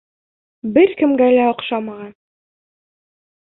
Бер 0.77 0.93
кемгә 1.01 1.27
лә 1.35 1.43
оҡшамаған! 1.51 2.11